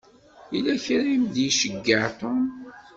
[0.53, 2.41] Yella kra i m-d-iceyyeɛ Tom.